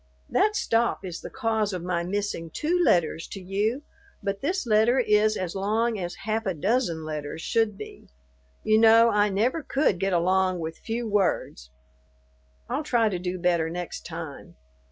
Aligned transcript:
That 0.31 0.55
stop 0.55 1.05
is 1.05 1.21
the 1.21 1.29
cause 1.29 1.73
of 1.73 1.83
my 1.83 2.03
missing 2.03 2.49
two 2.49 2.75
letters 2.83 3.27
to 3.33 3.39
you, 3.39 3.83
but 4.23 4.41
this 4.41 4.65
letter 4.65 4.97
is 4.97 5.37
as 5.37 5.53
long 5.53 5.99
as 5.99 6.15
half 6.25 6.47
a 6.47 6.55
dozen 6.55 7.05
letters 7.05 7.43
should 7.43 7.77
be. 7.77 8.09
You 8.63 8.79
know 8.79 9.11
I 9.11 9.29
never 9.29 9.61
could 9.61 9.99
get 9.99 10.11
along 10.11 10.57
with 10.57 10.79
few 10.79 11.07
words. 11.07 11.69
I'll 12.67 12.81
try 12.81 13.09
to 13.09 13.19
do 13.19 13.37
better 13.37 13.69
next 13.69 14.03
time. 14.03 14.55